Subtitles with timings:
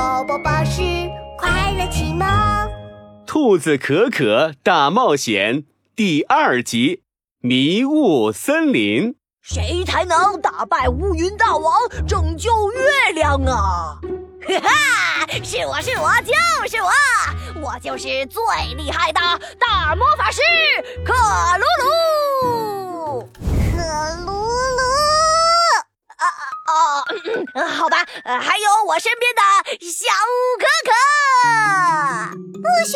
[0.00, 0.80] 宝宝巴士
[1.36, 2.26] 快乐启蒙，
[3.26, 5.56] 《兔子可可大冒险》
[5.94, 6.96] 第二集
[7.46, 9.12] 《迷雾森林》。
[9.42, 11.74] 谁才能打败乌云大王，
[12.08, 14.00] 拯救月亮啊？
[14.48, 16.32] 哈 哈，是我是我就
[16.66, 16.90] 是我，
[17.60, 18.42] 我就是最
[18.78, 19.20] 厉害的
[19.58, 20.06] 大魔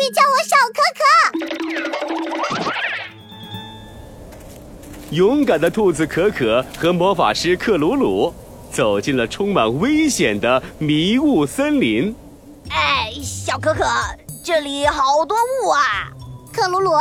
[0.05, 1.05] 不许叫我小可可。
[5.11, 8.31] 勇敢的兔子可可和魔法师克鲁鲁。
[8.71, 12.13] 走进了充满危险的迷雾森林。
[12.69, 13.85] 哎，小可可，
[14.43, 16.11] 这里好多雾啊！
[16.51, 16.91] 克鲁鲁，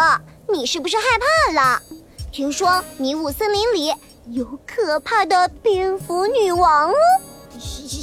[0.48, 1.82] 你是不是害怕了？
[2.30, 3.92] 听说迷雾森林里
[4.30, 6.92] 有可怕的蝙蝠女王！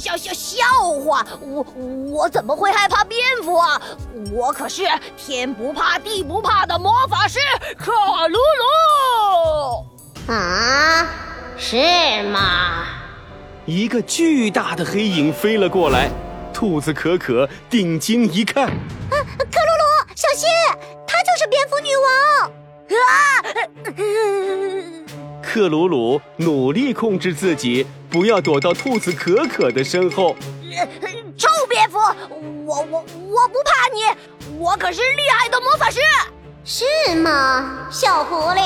[0.02, 0.58] 笑笑笑
[1.04, 1.64] 话，我
[2.10, 3.80] 我怎么会害怕蝙蝠啊？
[4.32, 4.82] 我可是
[5.16, 7.38] 天不怕地不怕的魔法师
[7.78, 7.92] 克
[8.26, 8.36] 鲁
[10.26, 10.32] 鲁！
[10.32, 11.06] 啊，
[11.56, 12.84] 是吗？
[13.64, 16.10] 一个巨大的黑影飞了过来，
[16.52, 18.74] 兔子可可定睛一看，啊，
[19.12, 20.48] 克鲁鲁，小心，
[21.06, 22.50] 她就是蝙蝠女王！
[22.92, 22.98] 啊！
[25.52, 30.34] 克鲁鲁努力控制自己，不要躲到兔子可可的身后。
[31.36, 31.98] 臭蝙蝠，
[32.64, 36.00] 我我我不怕你，我可是厉害的魔法师。
[36.64, 38.62] 是吗，小狐狸？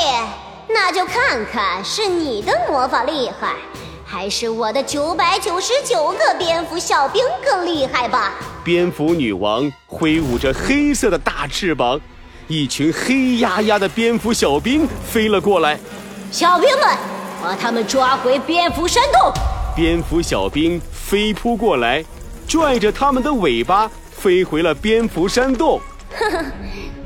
[0.68, 3.56] 那就看看是你的魔法厉害。
[4.04, 8.32] 还是我的九百九十九个蝙蝠小兵更厉害吧！
[8.62, 12.00] 蝙蝠女王挥舞着黑色的大翅膀，
[12.46, 15.80] 一群黑压压的蝙蝠小兵飞了过来。
[16.30, 16.96] 小兵们，
[17.42, 19.32] 把他们抓回蝙蝠山洞！
[19.74, 22.04] 蝙蝠小兵飞扑过来，
[22.46, 25.80] 拽着他们的尾巴飞回了蝙蝠山洞。
[26.18, 26.44] 呵呵，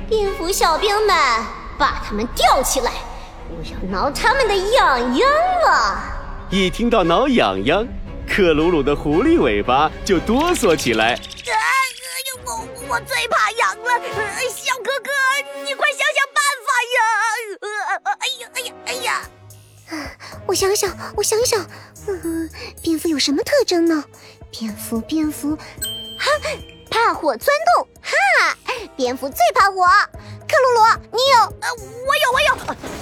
[0.08, 1.16] 蝙蝠小兵们，
[1.78, 2.92] 把他们吊起来，
[3.50, 5.28] 我要挠他们的痒痒
[5.66, 6.02] 了。
[6.50, 7.86] 一听到挠痒痒，
[8.28, 11.08] 克鲁鲁的狐狸尾巴就哆嗦起来。
[11.08, 11.56] 哎呀，
[12.44, 14.00] 我我最怕痒了，
[14.50, 15.10] 小哥哥，
[15.64, 15.86] 你快
[19.04, 19.22] 呀，
[19.88, 20.16] 哎呀，哎呀！
[20.46, 21.66] 我想想，我想想，
[22.06, 22.50] 嗯，
[22.82, 24.04] 蝙蝠有什么特征呢？
[24.50, 26.30] 蝙蝠，蝙蝠，哈，
[26.90, 28.56] 怕火钻洞，哈，
[28.96, 29.86] 蝙蝠最怕火。
[30.48, 30.80] 克鲁鲁，
[31.12, 31.38] 你有？
[31.60, 31.68] 呃，
[32.06, 32.54] 我有，我有，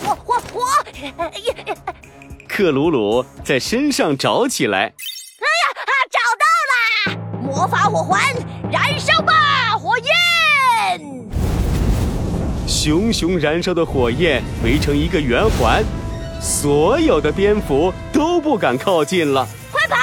[0.05, 0.67] 火，火，火！
[2.47, 4.81] 克鲁鲁在身上找起来。
[4.81, 7.43] 哎呀，啊找到了！
[7.43, 8.21] 魔法火环，
[8.71, 9.33] 燃烧吧，
[12.89, 15.85] 熊熊燃烧的火焰围成一个圆环，
[16.41, 19.47] 所有的蝙蝠都不敢靠近了。
[19.71, 19.95] 快跑，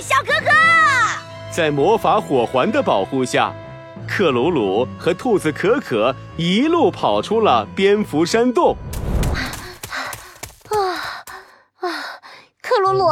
[0.00, 0.50] 小哥哥！
[1.54, 3.52] 在魔法火环的保护下，
[4.08, 8.74] 克鲁鲁和兔子可可一路跑出了蝙蝠山洞。
[12.82, 13.04] 鲁鲁，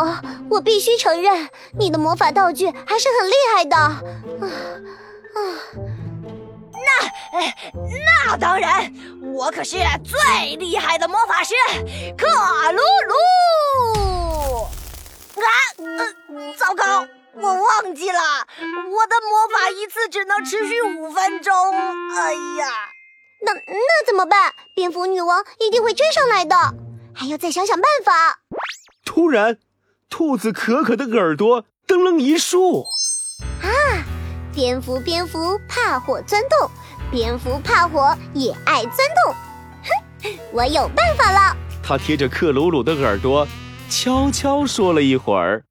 [0.49, 3.77] 我必须承认，你的魔法道具还是很厉害的。
[3.77, 4.01] 啊
[5.37, 5.41] 啊，
[7.39, 7.55] 那
[8.27, 8.93] 那当然，
[9.35, 11.55] 我可是最厉害的魔法师
[12.17, 12.27] 克
[12.73, 13.15] 鲁鲁。
[15.39, 15.47] 啊，
[15.79, 18.21] 呃，糟糕，我忘记了，
[18.59, 21.55] 我的魔法一次只能持续五分钟。
[22.17, 22.91] 哎呀，
[23.43, 24.53] 那那怎么办？
[24.75, 26.57] 蝙蝠女王一定会追上来的，
[27.15, 28.41] 还要再想想办法。
[29.05, 29.59] 突然，
[30.11, 32.85] 兔子可可的耳朵噔楞一竖。
[34.59, 34.61] 啊！
[34.61, 36.69] 蝙蝠蝙蝠怕火钻洞，
[37.13, 39.33] 蝙蝠怕火也爱钻洞。
[39.85, 41.57] 哼，我有办法了。
[41.81, 43.47] 他贴着克鲁鲁的耳朵，
[43.89, 45.63] 悄悄说了一会儿。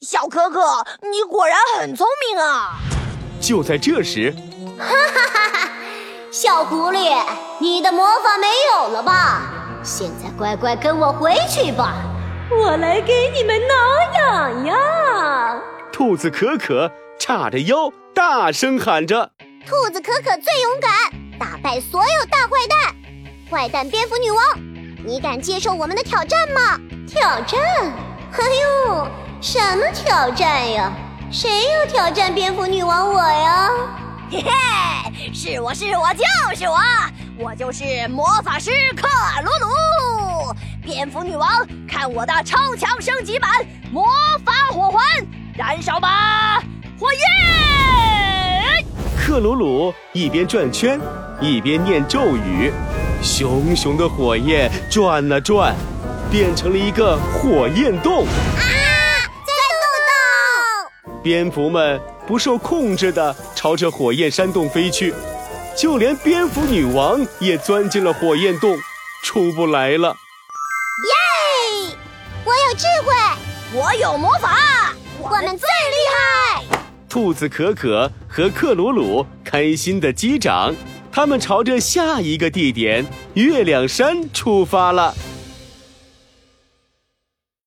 [0.00, 2.80] 小可可，你果然很聪明啊！
[3.40, 4.34] 就在这时，
[4.76, 5.70] 哈哈哈哈！
[6.32, 7.24] 小狐狸，
[7.60, 9.42] 你的魔法没有了吧？
[9.84, 11.94] 现在乖乖跟我回去吧，
[12.50, 13.74] 我来给你们挠
[14.18, 14.99] 痒痒。
[15.92, 19.30] 兔子可可叉着腰，大声喊着
[19.66, 20.90] ：“兔子可可最勇敢，
[21.38, 22.94] 打败所有大坏蛋！
[23.50, 24.42] 坏蛋蝙蝠女王，
[25.04, 26.78] 你敢接受我们的挑战吗？
[27.06, 27.60] 挑战？
[28.32, 28.44] 哎
[28.86, 29.06] 呦，
[29.40, 30.92] 什么挑战呀？
[31.30, 33.70] 谁要挑战蝙蝠女王我呀？
[34.30, 36.24] 嘿嘿，是我是我就
[36.56, 36.76] 是我。”
[37.42, 39.08] 我就是魔法师克
[39.42, 41.48] 鲁鲁，蝙蝠女王，
[41.86, 43.50] 看我的超强升级版
[43.92, 44.06] 魔
[44.44, 45.02] 法火环，
[45.54, 46.58] 燃烧吧，
[46.98, 47.20] 火焰！
[49.18, 50.98] 克鲁鲁一边转圈，
[51.40, 52.72] 一边念咒语，
[53.22, 55.74] 熊熊的火焰转啊转，
[56.30, 58.24] 变成了一个火焰洞。
[58.24, 58.64] 啊，
[59.44, 59.52] 在
[61.04, 61.22] 洞洞！
[61.22, 65.14] 蝙蝠们不受控制的朝着火焰山洞飞去，
[65.76, 68.78] 就连蝙蝠女王也钻进了火焰洞，
[69.22, 70.16] 出不来了。
[72.80, 73.12] 智慧，
[73.78, 76.62] 我有魔法，我们最厉害！
[77.10, 80.74] 兔子可可和克鲁鲁开心的击掌，
[81.12, 83.04] 他们朝着下一个地点——
[83.36, 85.14] 月亮山出发了。